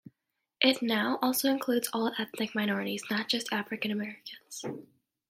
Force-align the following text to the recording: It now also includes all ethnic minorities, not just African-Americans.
It 0.59 0.81
now 0.81 1.19
also 1.21 1.47
includes 1.51 1.87
all 1.93 2.11
ethnic 2.17 2.55
minorities, 2.55 3.03
not 3.11 3.29
just 3.29 3.53
African-Americans. 3.53 4.65